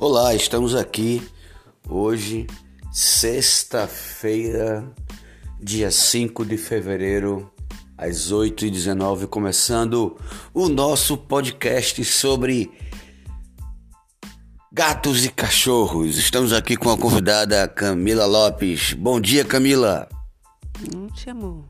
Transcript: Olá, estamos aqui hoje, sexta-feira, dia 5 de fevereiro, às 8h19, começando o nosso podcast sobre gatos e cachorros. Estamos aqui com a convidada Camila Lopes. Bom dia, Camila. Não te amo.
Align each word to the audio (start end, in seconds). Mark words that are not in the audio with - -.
Olá, 0.00 0.34
estamos 0.34 0.74
aqui 0.74 1.22
hoje, 1.86 2.46
sexta-feira, 2.90 4.90
dia 5.60 5.90
5 5.90 6.42
de 6.46 6.56
fevereiro, 6.56 7.52
às 7.98 8.32
8h19, 8.32 9.26
começando 9.26 10.16
o 10.54 10.70
nosso 10.70 11.18
podcast 11.18 12.02
sobre 12.02 12.72
gatos 14.72 15.26
e 15.26 15.28
cachorros. 15.28 16.16
Estamos 16.16 16.54
aqui 16.54 16.78
com 16.78 16.90
a 16.90 16.96
convidada 16.96 17.68
Camila 17.68 18.24
Lopes. 18.24 18.94
Bom 18.94 19.20
dia, 19.20 19.44
Camila. 19.44 20.08
Não 20.94 21.08
te 21.08 21.28
amo. 21.28 21.68